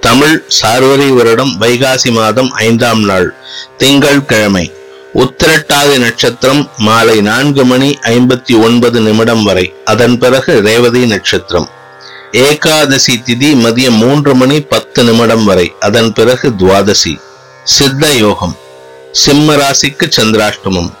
தமிழ் 0.00 0.42
சார்வரி 0.48 1.08
வருடம் 1.08 1.60
வைகாசி 1.60 2.12
மாதம் 2.12 2.50
ஐந்தாம் 2.50 3.04
நாள் 3.04 3.34
திங்கள் 3.76 4.24
கிழமை 4.24 4.72
உத்திரட்டாதி 5.14 5.98
நட்சத்திரம் 5.98 6.70
மாலை 6.76 7.20
நான்கு 7.20 7.64
மணி 7.64 7.98
ஐம்பத்தி 8.02 8.62
ஒன்பது 8.62 9.00
நிமிடம் 9.00 9.42
வரை. 9.42 9.74
அதன் 9.84 10.18
பிறகு 10.18 10.60
ரேவதி 10.60 11.06
நட்சத்திரம். 11.06 11.68
ஏகாதசி 12.32 13.22
திதி 13.24 13.54
மதியம் 13.54 13.96
மூன்று 13.96 14.34
மணி 14.34 14.62
பத்து 14.62 15.04
நிமிடம் 15.04 15.44
வரை. 15.44 15.72
அதன் 15.80 16.12
பிறகு 16.12 16.48
துவாதசி. 16.48 17.20
சித்த 17.64 18.12
யோகம். 18.12 18.56
சிம்ம 19.12 19.54
ராசிக்கு 19.54 20.10
சந்திராஷ்டமம். 20.16 20.92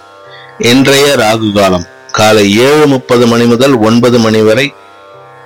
இன்றைய 0.58 1.14
ராகு 1.16 1.52
காலம். 1.52 1.84
காலை 2.12 2.58
ஏழு 2.58 2.86
முப்பது 2.86 3.26
மணி 3.26 3.44
முதல் 3.44 3.74
ஒன்பது 3.74 4.18
மணி 4.18 4.40
வரை. 4.40 4.72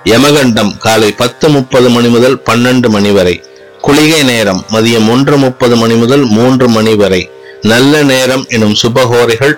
யமகண்டம். 0.03 0.77
காலை 0.77 1.11
பத்து 1.11 1.49
முப்பது 1.49 1.89
மணி 1.89 2.07
முதல் 2.07 2.41
பன்னெண்டு 2.45 2.89
மணி 2.89 3.11
வரை. 3.11 3.44
குளிகை 3.85 4.23
நேரம் 4.23 4.61
மதியம் 4.73 5.07
ஒன்று 5.11 5.37
முப்பது 5.37 5.75
மணி 5.75 5.93
முதல் 5.93 6.23
மூன்று 6.35 6.69
மணி 6.69 6.93
வரை. 6.95 7.29
நல்ல 7.61 8.03
நேரம் 8.03 8.45
எனும் 8.49 8.75
சுபகோரைகள் 8.81 9.55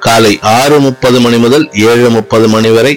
காலை 0.00 0.38
ஆறு 0.42 0.80
முப்பது 0.80 1.20
மணி 1.20 1.36
முதல் 1.36 1.66
ஏழு 1.72 2.10
முப்பது 2.10 2.48
மணி 2.48 2.70
வரை 2.70 2.94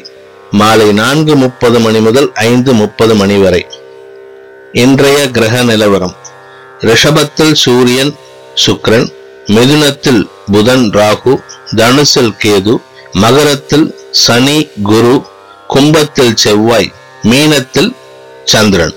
மாலை 0.51 0.91
நான்கு 0.91 1.35
முப்பது 1.35 1.79
மணி 1.79 1.99
முதல் 1.99 2.29
ஐந்து 2.33 2.73
முப்பது 2.73 3.15
மணி 3.15 3.37
வரை. 3.37 3.61
இன்றைய 4.71 5.19
கிரக 5.31 5.63
நிலவரம். 5.63 6.15
ரிஷபத்தில் 6.79 7.53
சூரியன் 7.53 8.15
சுக்ரன் 8.65 9.07
மிதுனத்தில் 9.47 10.23
புதன் 10.51 10.89
ராகு 10.89 11.35
தனுசில் 11.75 12.33
கேது 12.43 12.75
மகரத்தில் 13.11 13.87
சனி 14.11 14.57
குரு 14.83 15.15
கும்பத்தில் 15.67 16.35
செவ்வாய் 16.35 16.91
மீனத்தில் 17.23 17.91
சந்திரன். 18.45 18.95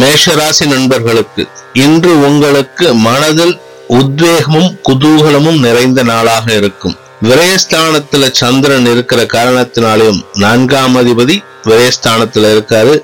மேஷராசி 0.00 0.66
நண்பர்களுக்கு 0.66 1.46
இன்று 1.72 2.12
உங்களுக்கு 2.26 2.94
மனதில் 2.94 3.58
உத்வேகமும் 3.88 4.70
குதூகலமும் 4.88 5.58
நிறைந்த 5.58 6.02
நாளாக 6.02 6.52
இருக்கும். 6.52 6.96
விரயஸ்தானத்துல 7.22 8.30
சந்திரன் 8.32 8.86
இருக்கிற 8.86 9.22
காரணத்தினாலையும் 9.22 10.20
நான்காம் 10.34 10.96
அதிபதி 10.96 11.36
விரயஸ்தானத்துல 11.64 12.50
இருக்காரு. 12.54 12.94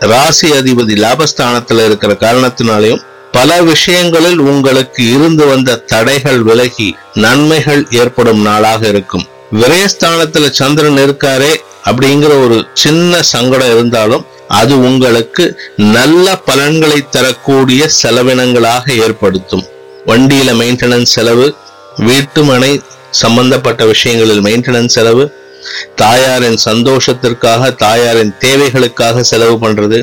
ராசி 0.00 0.50
அதிபதி 0.50 0.96
லாபஸ்தானத்துல 1.04 1.84
இருக்கிற 1.84 2.12
காரணத்தினாலையும் 2.20 3.02
பல 3.32 3.62
விஷயங்களில் 3.62 4.38
உங்களுக்கு 4.38 5.12
இருந்து 5.12 5.46
வந்த 5.46 5.76
தடைகள் 5.76 6.42
விலகி 6.42 6.96
நன்மைகள் 7.14 7.86
ஏற்படும் 7.90 8.42
நாளாக 8.42 8.86
இருக்கும். 8.86 9.26
விரயஸ்தானத்துல 9.52 10.50
சந்திரன் 10.50 10.96
இருக்காரே 10.96 11.52
அப்படிங்கிற 11.84 12.44
ஒரு 12.44 12.66
சின்ன 12.74 13.22
சங்கடம் 13.22 13.72
இருந்தாலும் 13.72 14.26
அது 14.58 14.74
உங்களுக்கு 14.80 15.44
நல்ல 15.76 16.36
பலன்களை 16.36 17.08
தரக்கூடிய 17.10 17.88
செலவினங்களாக 18.02 19.02
ஏற்படுத்தும். 19.02 19.64
வண்டியில 20.06 20.50
மெயின்டெனன்ஸ் 20.60 21.12
செலவு 21.16 21.54
வீட்டு 21.96 22.42
மனை 22.44 22.82
சம்பந்தப்பட்ட 23.10 23.84
விஷயங்களில் 23.84 24.44
மெயின்டெனன்ஸ் 24.44 24.94
செலவு 24.96 25.24
தாயாரின் 25.94 26.58
சந்தோஷத்திற்காக 26.64 27.74
தாயாரின் 27.74 28.34
தேவைகளுக்காக 28.40 29.20
செலவு 29.20 29.56
பண்றது. 29.62 29.98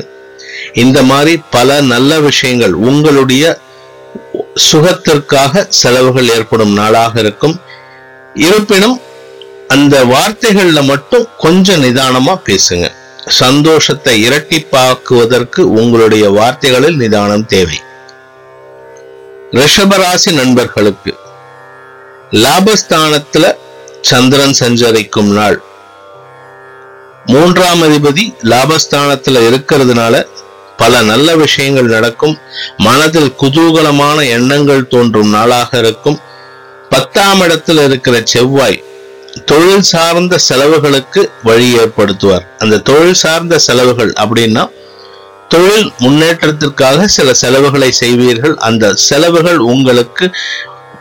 இந்த 0.74 1.02
மாதிரி 1.02 1.40
பல 1.50 1.80
நல்ல 1.80 2.20
விஷயங்கள் 2.20 2.72
உங்களுடைய 2.72 3.44
சுகத்திற்காக 4.54 5.66
செலவுகள் 5.68 6.28
ஏற்படும் 6.28 6.72
நாளாக 6.72 7.20
இருக்கும். 7.20 7.60
இருப்பினும் 8.34 9.00
அந்த 9.68 10.04
வார்த்தைகள்ல 10.04 10.82
மட்டும் 10.84 11.28
கொஞ்சம் 11.38 11.82
நிதானமா 11.82 12.34
பேசுங்க. 12.46 12.86
சந்தோஷத்தை 13.28 14.28
இரட்டிப்பாக்குவதற்கு 14.28 15.60
உங்களுடைய 15.60 16.30
வார்த்தைகளில் 16.30 16.96
நிதானம் 16.96 17.46
தேவை. 17.46 17.80
ரிஷபராசி 19.50 20.32
நண்பர்களுக்கு 20.32 21.14
லாபஸ்தானத்துல 22.30 23.54
சந்திரன் 24.00 24.52
சஞ்சரிக்கும் 24.52 25.32
நாள். 25.32 25.62
மூன்றாம் 27.26 27.82
அதிபதி 27.82 28.34
லாபஸ்தானத்துல 28.42 29.38
இருக்கிறதுனால 29.50 30.26
பல 30.76 31.02
நல்ல 31.02 31.36
விஷயங்கள் 31.36 31.84
நடக்கும். 31.84 32.38
மனதில் 32.76 33.34
குதூகலமான 33.40 34.28
எண்ணங்கள் 34.28 34.88
தோன்றும் 34.88 35.28
நாளாக 35.28 35.78
இருக்கும். 35.78 36.20
பத்தாம் 36.88 37.40
இடத்துல 37.40 37.84
இருக்கிற 37.84 38.20
செவ்வாய் 38.24 38.84
தொழில் 39.44 39.82
சார்ந்த 39.82 40.38
செலவுகளுக்கு 40.38 41.30
வழி 41.42 41.76
ஏற்படுத்துவார். 41.76 42.46
அந்த 42.58 42.78
தொழில் 42.78 43.14
சார்ந்த 43.14 43.58
செலவுகள் 43.58 44.12
அப்படின்னா 44.20 44.70
தொழில் 45.48 45.92
முன்னேற்றத்திற்காக 45.98 47.04
சில 47.04 47.34
செலவுகளை 47.34 47.92
செய்வீர்கள். 47.92 48.54
அந்த 48.54 48.94
செலவுகள் 48.94 49.56
உங்களுக்கு 49.56 50.30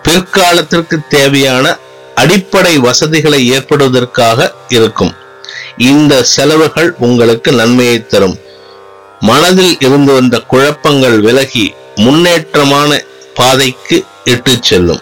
பிற்காலத்திற்கு 0.04 1.08
தேவையான 1.10 1.78
அடிப்படை 2.16 2.78
வசதிகளை 2.78 3.48
ஏற்படுவதற்காக 3.48 4.54
இருக்கும். 4.68 5.14
இந்த 5.78 6.24
செலவுகள் 6.24 6.96
உங்களுக்கு 6.98 7.52
நன்மையை 7.52 8.08
தரும். 8.08 8.38
மனதில் 9.20 9.76
இருந்து 9.80 10.14
வந்த 10.14 10.40
குழப்பங்கள் 10.40 11.20
விலகி 11.20 11.74
முன்னேற்றமான 11.96 13.06
பாதைக்கு 13.34 14.06
இட்டு 14.24 14.58
செல்லும். 14.62 15.02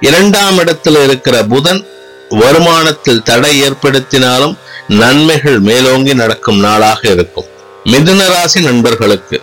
இரண்டாம் 0.00 0.58
இடத்தில் 0.58 1.02
இருக்கிற 1.04 1.42
புதன் 1.42 1.86
வருமானத்தில் 2.30 3.22
தடை 3.22 3.62
ஏற்படுத்தினாலும் 3.62 4.54
நன்மைகள் 4.88 5.58
மேலோங்கி 5.60 6.14
நடக்கும் 6.14 6.58
நாளாக 6.58 7.08
இருக்கும். 7.08 7.44
மிதுன 7.84 8.28
ராசி 8.28 8.60
நண்பர்களுக்கு 8.60 9.42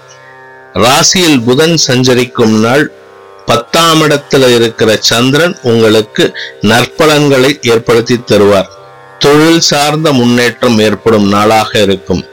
ராசியில் 0.74 1.42
புதன் 1.42 1.78
சஞ்சரிக்கும் 1.78 2.60
நாள் 2.60 2.92
பத்தாம் 3.46 4.02
இடத்துல 4.02 4.56
இருக்கிற 4.56 4.98
சந்திரன் 5.00 5.58
உங்களுக்கு 5.62 6.34
நற்பலன்களை 6.62 7.70
ஏற்படுத்தி 7.70 8.18
தருவார். 8.18 8.70
தொழில் 9.20 9.60
சார்ந்த 9.60 10.12
முன்னேற்றம் 10.12 10.80
ஏற்படும் 10.80 11.28
நாளாக 11.28 11.80
இருக்கும். 11.80 12.26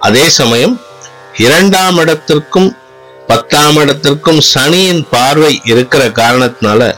அதே 0.00 0.28
சமயம் 0.28 0.80
இரண்டாம் 1.36 1.96
இடத்திற்கும் 1.96 2.76
பத்தாம் 3.26 3.76
இடத்திற்கும் 3.76 4.40
சனியின் 4.40 5.06
பார்வை 5.10 5.60
இருக்கிற 5.64 6.08
காரணத்தினால 6.08 6.94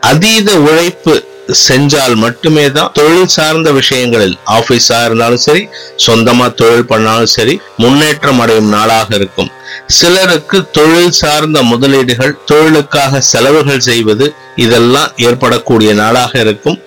அதீத 0.00 0.58
உழைப்பு 0.58 1.32
செஞ்சால் 1.52 2.14
மட்டுமே 2.16 2.70
தான் 2.70 2.92
தொழில் 2.92 3.26
சார்ந்த 3.26 3.72
விஷயங்களில் 3.72 4.36
ஆபீஸா 4.44 5.04
இருந்தாலும் 5.04 5.42
சரி 5.46 5.68
சொந்தமா 6.06 6.54
தொழில் 6.54 6.86
பண்ணாலும் 6.86 7.26
சரி 7.26 7.60
முன்னேற்றம் 7.76 8.40
அடையும் 8.40 8.68
நாளாக 8.68 9.08
இருக்கும். 9.14 9.50
சிலருக்கு 9.88 10.70
தொழில் 10.70 11.10
சார்ந்த 11.10 11.62
முதலீடுகள் 11.62 12.38
தொழிலுக்காக 12.44 13.20
செலவுகள் 13.20 13.80
செய்வது 13.80 14.34
இதெல்லாம் 14.56 15.12
ஏற்படக்கூடிய 15.16 15.94
நாளாக 15.94 16.32
இருக்கும். 16.38 16.78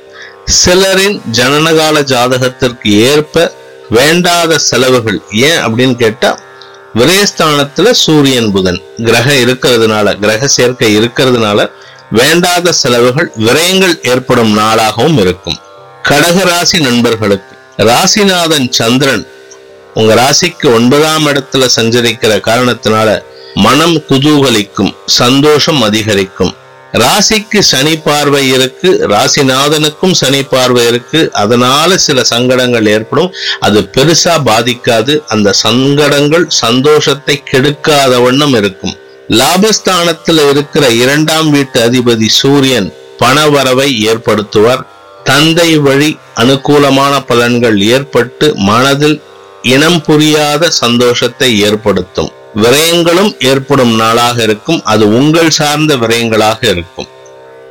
சிலரின் 0.45 1.22
ஜனனகால 1.31 2.03
ஜாதகத்திற்கு 2.03 2.89
ஏற்ப 3.12 3.51
வேண்டாத 3.89 4.57
செலவுகள் 4.57 5.22
ஏன் 5.31 5.59
அப்படின்னு 5.66 5.95
கேட்டா 5.95 6.39
விரயஸ்தானத்துல 6.95 7.91
சூரியன் 7.91 8.51
புதன் 8.51 8.79
கிரகம் 8.97 9.41
இருக்கிறதுனால 9.44 10.13
கிரக 10.19 10.48
சேர்க்கை 10.48 10.89
இருக்கிறதுனால 11.00 11.60
வேண்டாத 12.12 12.71
செலவுகள் 12.71 13.31
விரயங்கள் 13.38 14.07
ஏற்படும் 14.07 14.57
நாளாகவும் 14.57 15.19
இருக்கும். 15.19 15.57
கடக 16.04 16.44
ராசி 16.44 16.80
நண்பர்களுக்கு 16.80 17.56
ராசிநாதன் 17.77 18.69
சந்திரன் 18.69 19.27
உங்க 19.94 20.13
ராசிக்கு 20.15 20.74
ஒன்பதாம் 20.74 21.25
இடத்துல 21.25 21.68
சஞ்சரிக்கிற 21.75 22.39
காரணத்தினால 22.39 23.24
மனம் 23.54 23.98
குதூகலிக்கும் 23.98 24.95
சந்தோஷம் 25.06 25.81
அதிகரிக்கும். 25.81 26.56
ராசிக்கு 26.94 27.59
சனி 27.59 27.98
பார்வை 27.98 28.51
இருக்கு 28.51 29.06
ராசிநாதனுக்கும் 29.10 30.12
சனி 30.12 30.44
பார்வை 30.44 30.88
இருக்கு. 30.88 31.33
அதனால 31.33 31.98
சில 31.98 32.24
சங்கடங்கள் 32.24 32.86
ஏற்படும். 32.86 33.33
அது 33.60 33.81
பெருசா 33.81 34.36
பாதிக்காது. 34.45 35.19
அந்த 35.27 35.53
சங்கடங்கள் 35.53 36.45
சந்தோஷத்தை 36.48 37.44
கெடுக்காத 37.51 38.24
வண்ணம் 38.24 38.53
இருக்கும். 38.53 38.95
லாபஸ்தானத்தில் 39.29 40.50
இருக்கிற 40.50 40.89
இரண்டாம் 40.89 41.50
வீட்டு 41.50 41.89
அதிபதி 41.89 42.27
சூரியன் 42.27 42.94
பணவரவை 43.19 43.89
ஏற்படுத்துவார். 44.12 44.83
தந்தை 45.24 45.77
வழி 45.77 46.18
அனுகூலமான 46.35 47.13
பலன்கள் 47.27 47.79
ஏற்பட்டு 47.79 48.56
மனதில் 48.56 49.21
இனம் 49.62 50.01
புரியாத 50.01 50.69
சந்தோஷத்தை 50.69 51.59
ஏற்படுத்தும். 51.59 52.31
விரயங்களும் 52.56 53.39
ஏற்படும் 53.39 53.95
நாளாக 53.95 54.44
இருக்கும். 54.44 54.83
அது 54.83 55.07
உங்கள் 55.09 55.50
சார்ந்த 55.50 55.95
விரயங்களாக 55.95 56.69
இருக்கும். 56.69 57.07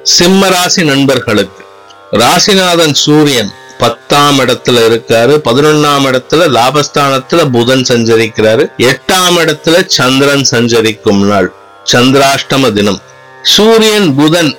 சிம்ம 0.03 0.49
ராசி 0.49 0.82
நண்பர்களுக்கு 0.82 1.64
ராசிநாதன் 2.12 2.94
சூரியன் 2.94 3.53
பத்தாம் 3.78 4.38
இடத்துல 4.38 4.84
இருக்காரு 4.87 5.34
பதினொன்னாம் 5.44 6.06
இடத்துல 6.06 6.43
லாபஸ்தானத்துல 6.49 7.50
புதன் 7.50 7.84
சஞ்சரிக்கிறாரு 7.88 8.64
எட்டாம் 8.90 9.38
இடத்துல 9.38 9.87
சந்திரன் 9.88 10.44
சஞ்சரிக்கும் 10.44 11.23
நாள் 11.26 11.49
சந்திராஷ்டம 11.87 12.73
தினம். 12.73 13.00
சூரியன் 13.44 14.08
புதன் 14.14 14.50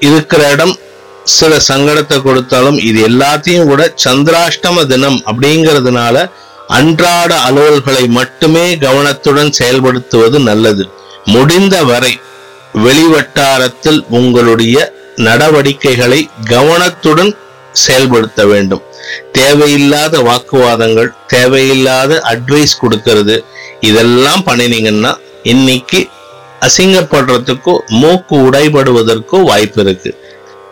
இருக்கிற 0.00 0.50
இடம் 0.50 0.74
சில 1.24 1.56
சங்கடத்தை 1.68 2.22
கொடுத்தாலும் 2.22 2.78
இது 2.78 3.08
எல்லாத்தையும் 3.08 3.68
கூட 3.68 3.94
சந்திராஷ்டம 4.04 4.86
தினம் 4.86 5.18
அப்படிங்கிறதுனால 5.26 6.16
அன்றாட 6.68 7.34
அலுவல்களை 7.48 8.08
மட்டுமே 8.08 8.76
கவனத்துடன் 8.76 9.52
செயல்படுத்துவது 9.58 10.38
நல்லது. 10.40 10.84
முடிந்த 11.24 11.84
வரை 11.84 12.12
வெளிவட்டாரத்தில் 12.84 14.00
உங்களுடைய 14.08 14.76
நடவடிக்கைகளை 15.16 16.20
கவனத்துடன் 16.50 17.32
செயல்படுத்த 17.72 18.46
வேண்டும். 18.46 18.82
தேவையில்லாத 19.32 20.18
வாக்குவாதங்கள் 20.18 21.12
தேவையில்லாத 21.26 22.22
அட்வைஸ் 22.24 22.74
கொடுக்கறது 22.82 23.44
இதெல்லாம் 23.80 24.42
பண்ணினீங்கன்னா 24.46 25.16
இன்னைக்கு 25.42 26.08
அசிங்கப்படுறதுக்கோ 26.60 27.78
மூக்கு 27.88 28.36
உடைபடுவதற்கோ 28.36 29.42
வாய்ப்பு 29.42 29.82
இருக்கு. 29.82 30.20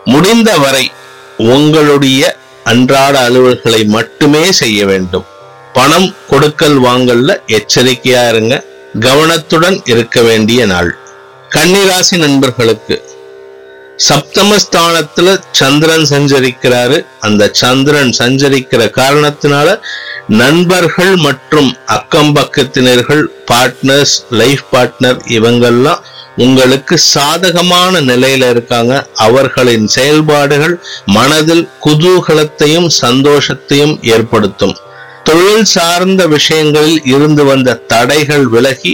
முடிந்த 0.05 0.57
வரை 0.57 0.91
உங்களுடைய 1.37 2.37
அன்றாட 2.63 3.29
அலுவல்களை 3.29 3.85
மட்டுமே 3.85 4.51
செய்ய 4.51 4.85
வேண்டும். 4.85 5.25
பணம் 5.73 6.15
கொடுக்கல் 6.29 6.81
வாங்கல்ல 6.81 7.37
எச்சரிக்கையா 7.47 8.29
இருங்க. 8.29 8.63
கவனத்துடன் 8.99 9.81
இருக்க 9.85 10.21
வேண்டிய 10.21 10.65
நாள். 10.65 10.97
கன்னிராசி 11.55 12.17
நண்பர்களுக்கு 12.17 13.03
சப்தமஸ்தானத்துல 14.07 15.29
சந்திரன் 15.51 16.05
சஞ்சரிக்கிறாரு. 16.09 17.05
அந்த 17.19 17.49
சந்திரன் 17.61 18.13
சஞ்சரிக்கிற 18.17 18.81
காரணத்தினால 18.99 19.79
நண்பர்கள் 20.27 21.15
மற்றும் 21.15 21.69
அக்கம் 21.85 22.35
பக்கத்தினர்கள் 22.35 23.23
பார்ட்னர்ஸ் 23.51 24.15
லைஃப் 24.29 24.65
பார்ட்னர் 24.71 25.19
இவங்கெல்லாம் 25.37 26.01
உங்களுக்கு 26.35 26.97
சாதகமான 26.97 28.01
நிலையில 28.01 28.49
இருக்காங்க. 28.49 28.93
அவர்களின் 29.15 29.87
செயல்பாடுகள் 29.87 30.75
மனதில் 31.05 31.69
குதூகலத்தையும் 31.85 32.89
சந்தோஷத்தையும் 33.01 33.95
ஏற்படுத்தும். 34.13 34.75
தொழில் 35.23 35.69
சார்ந்த 35.75 36.27
விஷயங்களில் 36.27 37.01
இருந்து 37.05 37.45
வந்த 37.45 37.79
தடைகள் 37.87 38.47
விலகி 38.47 38.93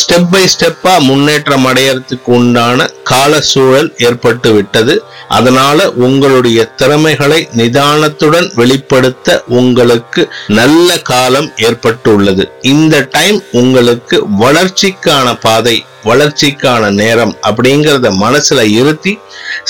ஸ்டெப் 0.00 0.30
பை 0.30 0.42
ஸ்டெப்பா 0.52 0.92
முன்னேற்றம் 1.08 1.66
அடையறதுக்கு 1.66 2.30
உண்டான 2.38 2.86
கால 3.02 3.40
சூழல் 3.40 3.94
ஏற்பட்டு 3.98 4.52
விட்டது. 4.52 4.94
அதனால 5.28 5.90
உங்களுடைய 6.06 6.64
திறமைகளை 6.80 7.48
நிதானத்துடன் 7.56 8.48
வெளிப்படுத்த 8.54 9.44
உங்களுக்கு 9.60 10.22
நல்ல 10.48 10.98
காலம் 11.12 11.48
ஏற்பட்டுள்ளது. 11.56 12.52
இந்த 12.62 13.08
டைம் 13.10 13.42
உங்களுக்கு 13.50 14.18
வளர்ச்சிக்கான 14.40 15.34
பாதை 15.40 15.76
வளர்ச்சிக்கான 16.04 16.90
நேரம் 16.90 17.36
அப்படிங்கறத 17.48 18.10
மனசுல 18.24 18.60
இருத்தி 18.80 19.18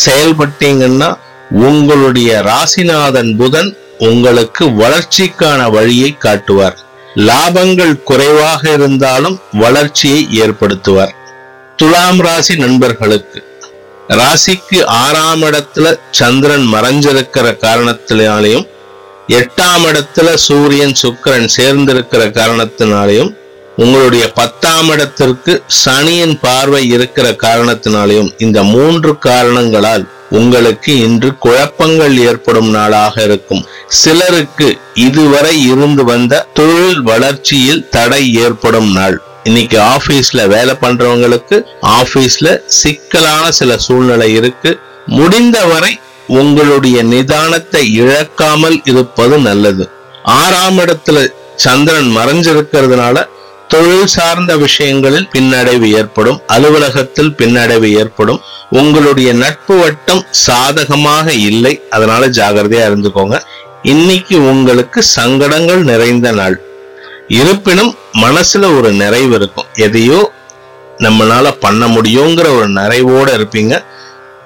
செயல்பட்டீங்கன்னா 0.06 1.11
உங்களுடைய 1.50 2.31
ராசிநாதன் 2.50 3.37
புதன் 3.37 3.70
உங்களுக்கு 3.99 4.64
வளர்ச்சிக்கான 4.82 5.70
வழியை 5.70 6.11
காட்டுவார். 6.19 6.76
லாபங்கள் 7.16 8.02
குறைவாக 8.02 8.72
இருந்தாலும் 8.72 9.40
வளர்ச்சியை 9.52 10.28
ஏற்படுத்துவார். 10.40 11.14
துலாம் 11.76 12.20
ராசி 12.20 12.56
நண்பர்களுக்கு 12.56 13.42
ராசிக்கு 14.08 14.84
ஆறாம் 14.84 15.42
இடத்துல 15.42 15.98
சந்திரன் 16.10 16.74
மறைஞ்சிருக்கிற 16.74 17.58
காரணத்தினாலையும் 17.62 18.66
எட்டாம் 19.28 19.84
இடத்துல 19.86 20.34
சூரியன் 20.34 20.94
சுக்கிரன் 20.94 21.48
சேர்ந்திருக்கிற 21.56 22.30
காரணத்தினாலையும் 22.30 23.34
உங்களுடைய 23.76 24.32
பத்தாம் 24.32 24.88
இடத்திற்கு 24.88 25.62
சனியின் 25.66 26.38
பார்வை 26.40 26.88
இருக்கிற 26.88 27.30
காரணத்தினாலையும் 27.30 28.32
இந்த 28.38 28.62
மூன்று 28.62 29.19
காரணங்களால் 29.19 30.04
உங்களுக்கு 30.31 30.99
இன்று 30.99 31.38
குழப்பங்கள் 31.38 32.19
ஏற்படும் 32.19 32.70
நாளாக 32.70 33.23
இருக்கும். 33.23 33.67
சிலருக்கு 33.88 34.78
இதுவரை 34.94 35.62
இருந்து 35.69 36.05
வந்த 36.05 36.46
தொழில் 36.55 37.00
வளர்ச்சியில் 37.00 37.88
தடை 37.88 38.34
ஏற்படும் 38.34 38.93
நாள். 38.93 39.20
இன்னைக்கு 39.44 39.78
ஆபீஸ்ல 39.78 40.46
வேலை 40.46 40.75
பண்றவங்களுக்கு 40.81 41.62
ஆபீஸ்ல 41.82 42.61
சிக்கலான 42.67 43.50
சில 43.50 43.78
சூழ்நிலை 43.78 44.34
இருக்கு. 44.34 44.78
முடிந்தவரை 45.06 45.99
உங்களுடைய 46.26 47.05
நிதானத்தை 47.05 47.93
இழக்காமல் 47.93 48.81
இருப்பது 48.84 49.38
நல்லது. 49.38 49.88
ஆறாம் 50.22 50.79
இடத்துல 50.79 51.29
சந்திரன் 51.56 52.17
மறைஞ்சிருக்கிறதுனால 52.17 53.26
தொழில் 53.68 54.06
சார்ந்த 54.06 54.56
விஷயங்களில் 54.56 55.28
பின்னடைவு 55.32 55.90
ஏற்படும் 55.90 56.40
அலுவலகத்தில் 56.46 57.34
பின்னடைவு 57.38 57.90
ஏற்படும். 57.90 58.40
உங்களுடைய 58.70 59.32
நட்பு 59.32 59.76
வட்டம் 59.76 60.26
சாதகமாக 60.30 61.32
இல்லை. 61.32 61.82
அதனால 61.90 62.28
ஜாகிரதையா 62.28 62.90
இருந்துக்கோங்க. 62.90 63.42
இன்னைக்கு 63.82 64.48
உங்களுக்கு 64.48 65.02
சங்கடங்கள் 65.02 65.82
நிறைந்த 65.82 66.32
நாள். 66.32 66.60
இருப்பினும் 67.28 67.94
மனசுல 68.12 68.76
ஒரு 68.76 68.92
நிறைவு 68.92 69.34
இருக்கும். 69.34 69.64
எதையோ 69.74 70.32
நம்மளால 70.98 71.56
பண்ண 71.60 71.86
முடியுங்கிற 71.86 72.56
ஒரு 72.56 72.70
நிறைவோட 72.70 73.28
இருப்பீங்க. 73.38 73.84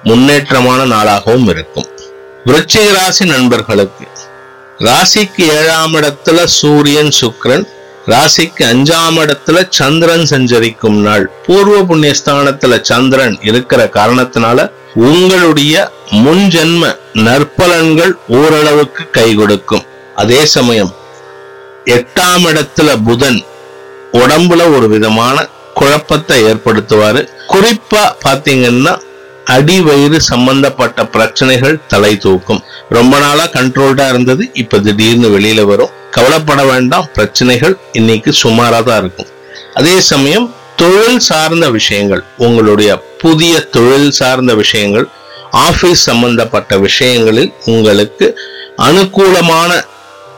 முன்னேற்றமான 0.03 0.85
நாளாகவும் 0.85 1.49
இருக்கும். 1.49 1.85
விருச்சிக 2.45 2.93
ராசி 2.93 3.25
நண்பர்களுக்கு. 3.25 4.07
ராசிக்கு 4.79 5.41
ஏழாம் 5.41 5.93
இடத்துல 5.93 6.43
சூரியன் 6.43 7.11
சுக்கிரன் 7.21 7.67
ராசிக்கு 8.07 8.63
அஞ்சாம் 8.65 9.17
இடத்துல 9.23 9.67
சந்திரன் 9.69 10.25
சஞ்சரிக்கும் 10.25 10.99
நாள். 11.01 11.31
பூர்வ 11.45 11.83
புண்ணிய 11.83 12.13
ஸ்தானத்துல 12.25 12.81
சந்திரன் 12.81 13.37
இருக்கிற 13.41 13.89
காரணத்தினால 13.93 14.71
உங்களுடைய 14.93 15.91
முன் 16.09 16.47
ஜென்ம 16.47 16.95
நற்பலன்கள் 17.13 18.13
ஓரளவுக்கு 18.27 19.09
கை 19.11 19.35
கொடுக்கும். 19.35 19.85
அதே 20.15 20.45
சமயம் 20.45 20.93
எட்டாம் 21.85 22.45
இடத்துல 22.51 23.03
புதன் 23.03 23.43
உடம்புல 24.13 24.75
ஒரு 24.75 24.87
விதமான 24.87 25.47
குழப்பத்தை 25.73 26.43
ஏற்படுத்துவாரு. 26.43 27.27
குறிப்பா 27.47 28.03
பாத்தீங்கன்னா 28.25 28.97
அடி 29.45 29.81
வயிறு 29.81 30.21
சம்பந்தப்பட்ட 30.21 31.05
பிரச்சனைகள் 31.05 31.81
தலை 31.87 32.17
தூக்கும். 32.17 32.63
ரொம்ப 32.89 33.19
நாளா 33.19 33.43
கண்ட்ரோல்டா 33.43 34.09
இருந்தது 34.09 34.49
இப்ப 34.53 34.79
திடீர்னு 34.79 35.39
வெளியில 35.39 35.61
வரும். 35.61 35.99
கவலைப்பட 36.15 36.61
வேண்டாம். 36.71 37.07
பிரச்சனைகள் 37.13 37.75
இன்னைக்கு 37.99 38.33
சுமாராக 38.41 38.83
தான் 38.89 38.99
இருக்கும். 39.03 39.29
அதே 39.79 39.95
சமயம் 40.11 40.47
தொழில் 40.81 41.23
சார்ந்த 41.29 41.65
விஷயங்கள் 41.69 42.23
உங்களுடைய 42.45 42.91
புதிய 43.23 43.53
தொழில் 43.75 44.11
சார்ந்த 44.19 44.53
விஷயங்கள் 44.61 45.07
ஆபீஸ் 45.65 46.03
சம்பந்தப்பட்ட 46.09 46.77
விஷயங்களில் 46.87 47.51
உங்களுக்கு 47.73 48.27
அனுகூலமான 48.87 49.71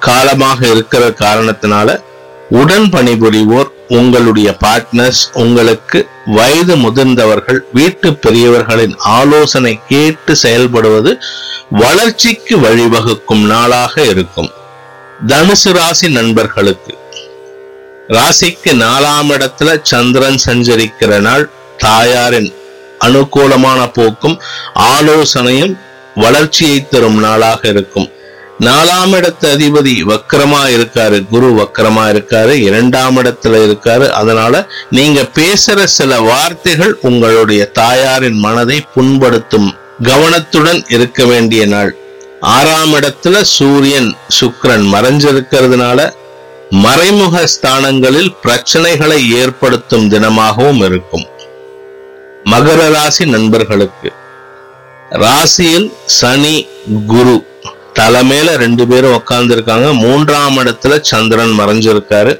காலமாக 0.07 0.59
இருக்கிற 0.73 1.03
காரணத்தினால 1.23 1.89
உடன் 2.59 2.87
பணிபுரிவோர் 2.93 3.69
உங்களுடைய 3.97 4.49
பார்ட்னர்ஸ் 4.63 5.21
உங்களுக்கு 5.43 5.99
வயது 6.37 6.75
முதிர்ந்தவர்கள் 6.75 7.59
வீட்டு 7.73 8.09
பெரியவர்களின் 8.13 8.95
ஆலோசனை 9.19 9.73
கேட்டு 9.87 10.33
செயல்படுவது 10.43 11.13
வளர்ச்சிக்கு 11.83 12.57
வழிவகுக்கும் 12.57 13.45
நாளாக 13.53 14.05
இருக்கும். 14.13 14.51
தனுசு 15.27 15.73
ராசி 15.73 16.09
நண்பர்களுக்கு. 16.09 16.97
ராசிக்கு 18.07 18.71
நாலாம் 18.71 19.29
இடத்துல 19.29 19.79
சந்திரன் 19.81 20.39
சஞ்சரிக்கிற 20.45 21.19
நாள் 21.19 21.49
தாயாரின் 21.77 22.53
அனுகூலமான 22.99 23.93
போக்கும் 23.93 24.41
ஆலோசனையும் 24.75 25.77
வளர்ச்சியை 26.15 26.87
தரும் 26.87 27.19
நாளாக 27.19 27.67
இருக்கும். 27.67 28.11
நாலாம் 28.59 29.13
இடத்து 29.13 29.41
அதிபதி 29.41 30.01
வக்கரமா 30.01 30.61
இருக்காரு 30.69 31.27
குரு 31.27 31.53
வக்கரமா 31.53 32.05
இருக்காரு 32.13 32.51
இரண்டாம் 32.51 33.17
இடத்துல 33.17 33.55
இருக்காரு. 33.67 34.09
அதனால 34.09 34.67
நீங்க 34.89 35.21
பேசுற 35.21 35.83
சில 35.83 36.19
வார்த்தைகள் 36.19 36.97
உங்களுடைய 37.01 37.65
தாயாரின் 37.65 38.37
மனதை 38.37 38.85
புண்படுத்தும் 38.95 39.71
கவனத்துடன் 40.03 40.85
இருக்க 40.89 41.25
வேண்டிய 41.25 41.65
நாள். 41.65 41.95
ஆறாம் 42.43 42.93
இடத்துல 42.93 43.41
சூரியன் 43.41 44.15
சுக்கரன் 44.39 44.87
மறைஞ்சிருக்கிறதுனால 44.93 46.13
மறைமுக 46.69 47.47
ஸ்தானங்களில் 47.47 48.35
பிரச்சனைகளை 48.43 49.29
ஏற்படுத்தும் 49.29 50.09
தினமாகவும் 50.09 50.83
இருக்கும். 50.83 51.25
மகர 52.43 52.93
ராசி 52.93 53.25
நண்பர்களுக்கு. 53.25 54.11
ராசியில் 55.09 55.93
சனி 56.05 56.67
குரு 57.07 57.45
தலைமையில 57.99 58.55
ரெண்டு 58.55 58.87
பேரும் 58.87 59.23
உக்காந்துருக்காங்க. 59.23 59.93
மூன்றாம் 59.93 60.57
இடத்துல 60.57 61.01
சந்திரன் 61.01 61.59
மறைஞ்சிருக்காரு. 61.59 62.39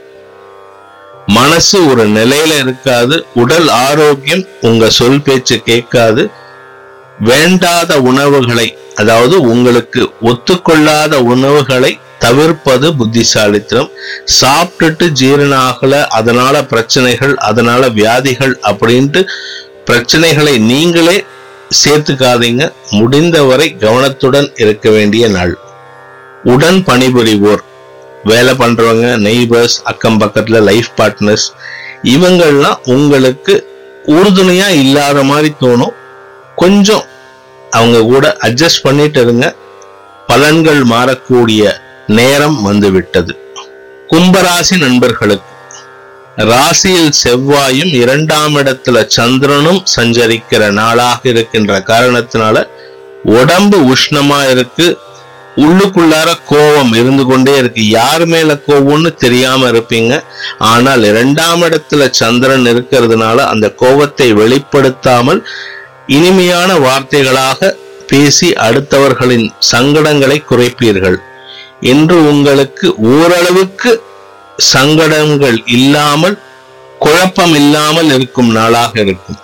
மனசு 1.26 1.90
ஒரு 1.90 2.10
நிலையில 2.10 2.58
இருக்காது. 2.58 3.26
உடல் 3.34 3.68
ஆரோக்கியம் 3.68 4.46
உங்க 4.62 4.90
சொல் 4.90 5.22
பேச்சு 5.22 5.60
கேட்காது. 5.60 6.30
வேண்டாத 7.20 8.02
உணவுகளை 8.02 8.78
அதாவது 8.96 9.42
உங்களுக்கு 9.42 10.12
ஒத்துக்கொள்ளாத 10.22 11.16
உணவுகளை 11.16 12.00
தவிர்ப்பது 12.20 12.96
புத்திசாலித்தனம். 12.96 13.90
சாப்பிட்டுட்டு 14.42 15.06
ஜீரணம் 15.22 15.64
ஆகல 15.70 16.04
அதனால 16.08 16.66
பிரச்சனைகள் 16.66 17.36
அதனால 17.38 17.90
வியாதிகள் 17.90 18.60
அப்படின்ட்டு 18.64 19.28
பிரச்சனைகளை 19.86 20.60
நீங்களே 20.60 21.26
சேர்த்துக்காதீங்க. 21.84 22.72
முடிந்தவரை 22.92 23.78
கவனத்துடன் 23.78 24.52
இருக்க 24.56 24.90
வேண்டிய 24.90 25.28
நாள். 25.28 25.58
உடன் 26.44 26.84
பணிபுரிவோர் 26.84 27.64
வேலை 28.24 28.54
பண்றவங்க 28.54 29.08
நெய்பர்ஸ் 29.18 29.78
அக்கம் 29.84 30.20
பக்கத்துல 30.20 30.62
லைஃப் 30.62 30.88
பார்ட்னர்ஸ் 30.98 31.48
இவங்கள்லாம் 32.04 32.78
உங்களுக்கு 32.84 33.68
உறுதுணையா 34.08 34.68
இல்லாத 34.68 35.24
மாதிரி 35.24 35.54
தோணும். 35.62 35.94
கொஞ்சம் 36.56 37.04
அவங்க 37.74 38.00
கூட 38.12 38.26
அட்ஜஸ்ட் 38.42 38.84
பண்ணிட்டு 38.84 39.22
இருங்க. 39.22 39.48
பலன்கள் 40.28 40.82
மாறக்கூடிய 40.92 41.64
நேரம் 42.08 42.62
வந்துவிட்டது. 42.62 43.34
கும்பராசி 44.12 44.76
நண்பர்களுக்கு 44.80 45.52
ராசியில் 46.36 47.14
செவ்வாயும் 47.24 47.94
இரண்டாம் 47.94 48.54
இடத்துல 48.58 49.06
சந்திரனும் 49.08 49.82
சஞ்சரிக்கிற 49.96 50.72
நாளாக 50.72 51.30
இருக்கின்ற 51.30 51.74
காரணத்தினால 51.88 52.68
உடம்பு 53.24 53.78
உஷ்ணமா 53.94 54.40
இருக்கு. 54.50 54.88
உள்ளுக்குள்ளார 55.56 56.30
கோபம் 56.48 56.94
இருந்து 56.94 57.24
கொண்டே 57.26 57.54
இருக்கு. 57.58 57.82
யார் 57.90 58.26
மேல 58.26 58.54
கோபம்னு 58.68 59.12
தெரியாம 59.16 59.68
இருப்பீங்க. 59.70 60.14
ஆனால் 60.72 61.04
இரண்டாம் 61.04 61.62
இடத்துல 61.62 62.10
சந்திரன் 62.22 62.66
இருக்கிறதுனால 62.74 63.38
அந்த 63.54 63.70
கோபத்தை 63.82 64.28
வெளிப்படுத்தாமல் 64.34 65.42
இனிமையான 66.08 66.74
வார்த்தைகளாக 66.78 67.76
பேசி 68.08 68.52
அடுத்தவர்களின் 68.52 69.50
சங்கடங்களை 69.72 70.38
குறைப்பீர்கள். 70.50 71.18
என்று 71.80 72.30
உங்களுக்கு 72.30 72.96
ஓரளவுக்கு 72.96 74.04
சங்கடங்கள் 74.58 75.64
இல்லாமல் 75.66 76.40
குழப்பம் 77.00 77.56
இல்லாமல் 77.56 78.12
இருக்கும் 78.12 78.52
நாளாக 78.52 79.00
இருக்கும். 79.00 79.38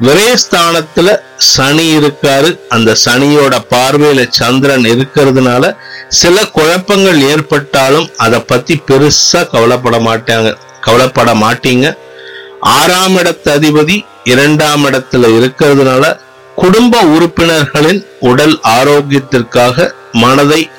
விரயஸ்தானத்துல 0.00 1.18
சனி 1.36 1.96
இருக்காரு. 1.98 2.58
அந்த 2.68 2.96
சனியோட 3.04 3.54
பார்வையில 3.70 4.28
சந்திரன் 4.28 4.84
இருக்கிறதுனால 4.84 5.76
சில 6.08 6.44
குழப்பங்கள் 6.44 7.20
ஏற்பட்டாலும் 7.20 8.10
அதை 8.16 8.38
பத்தி 8.38 8.82
பெருசா 8.90 9.50
கவலைப்பட 9.50 9.98
மாட்டாங்க 9.98 10.56
கவலைப்பட 10.80 11.34
மாட்டீங்க. 11.34 11.96
ஆறாம் 12.60 13.16
இடத்த 13.16 13.58
அதிபதி 13.58 14.04
இரண்டாம் 14.24 14.84
இடத்துல 14.84 15.26
இருக்கிறதுனால 15.38 16.18
குடும்ப 16.54 17.00
உறுப்பினர்களின் 17.00 18.06
உடல் 18.20 18.60
ஆரோக்கியத்திற்காக 18.64 19.90
மனதை 20.12 20.70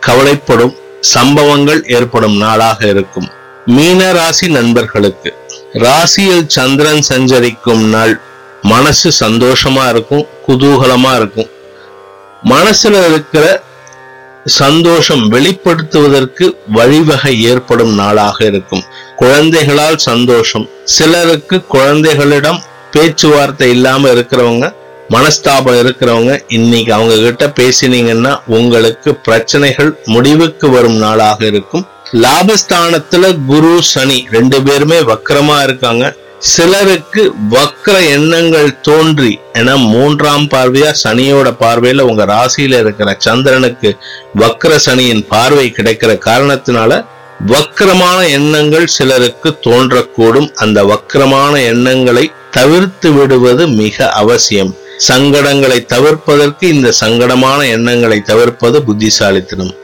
கவலைப்படும் 0.00 0.74
சம்பவங்கள் 1.00 1.84
ஏற்படும் 1.88 2.36
நாளாக 2.36 2.86
இருக்கும். 2.86 3.28
மீன 3.66 4.12
ராசி 4.12 4.48
நண்பர்களுக்கு. 4.48 5.34
ராசியில் 5.72 6.48
சந்திரன் 6.48 7.02
சஞ்சரிக்கும் 7.02 7.84
நாள். 7.84 8.20
மனசு 8.62 9.28
சந்தோஷமா 9.28 9.88
இருக்கும் 9.88 10.26
குதூகலமா 10.48 11.16
இருக்கும். 11.16 11.48
மனசுல 12.44 13.06
இருக்கிற 13.06 13.62
சந்தோஷம் 14.44 15.32
வெளிப்படுத்துவதற்கு 15.32 16.54
வழிவகை 16.68 17.42
ஏற்படும் 17.42 17.94
நாளாக 17.94 18.44
இருக்கும். 18.44 18.82
குழந்தைகளால் 19.16 19.96
சந்தோஷம். 19.96 20.68
சிலருக்கு 20.84 21.64
குழந்தைகளிடம் 21.64 22.62
பேச்சுவார்த்தை 22.92 23.70
இல்லாம 23.70 24.08
இருக்கிறவங்க 24.08 24.66
மனஸ்தாபம் 25.14 25.78
இருக்கிறவங்க 25.82 26.32
இன்னைக்கு 26.48 26.92
அவங்க 26.92 27.14
கிட்ட 27.16 27.46
பேசினீங்கன்னா 27.60 28.32
உங்களுக்கு 28.46 29.14
பிரச்சனைகள் 29.14 29.90
முடிவுக்கு 30.04 30.70
வரும் 30.70 30.96
நாளாக 30.96 31.46
இருக்கும். 31.46 31.84
லாபஸ்தானத்துல 32.24 33.30
குரு 33.46 33.82
சனி 33.82 34.26
ரெண்டு 34.30 34.62
பேருமே 34.62 34.98
வக்கரமா 35.00 35.62
இருக்காங்க. 35.62 36.14
சிலருக்கு 36.38 37.22
வக்கர 37.50 37.96
எண்ணங்கள் 38.08 38.80
தோன்றி 38.80 39.32
என 39.52 39.76
மூன்றாம் 39.76 40.46
பார்வையா 40.54 40.90
சனியோட 41.04 41.48
பார்வையில 41.60 42.00
உங்க 42.00 42.24
ராசியில 42.24 42.80
இருக்கிற 42.80 43.16
சந்திரனுக்கு 43.18 43.90
வக்கர 44.34 44.74
சனியின் 44.86 45.24
பார்வை 45.28 45.66
கிடைக்கிற 45.76 46.12
காரணத்தினால 46.28 47.00
வக்கரமான 47.46 48.20
எண்ணங்கள் 48.28 48.86
சிலருக்கு 48.86 49.48
தோன்றக்கூடும். 49.66 50.48
அந்த 50.54 50.78
வக்கரமான 50.84 51.54
எண்ணங்களை 51.64 52.24
தவிர்த்து 52.50 53.12
விடுவது 53.12 53.68
மிக 53.68 54.10
அவசியம். 54.10 54.76
சங்கடங்களை 55.08 55.86
தவிர்ப்பதற்கு 55.86 56.64
இந்த 56.64 56.92
சங்கடமான 57.00 57.68
எண்ணங்களை 57.68 58.20
தவிர்ப்பது 58.20 58.82
புத்திசாலித்தனம். 58.82 59.74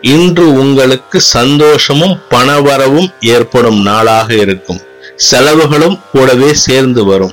இன்று 0.00 0.52
உங்களுக்கு 0.52 1.20
சந்தோஷமும் 1.20 2.20
பணவரவும் 2.28 3.08
ஏற்படும் 3.20 3.82
நாளாக 3.82 4.34
இருக்கும். 4.34 4.80
செலவுகளும் 5.16 6.00
கூடவே 6.12 6.54
சேர்ந்து 6.54 7.04
வரும். 7.04 7.32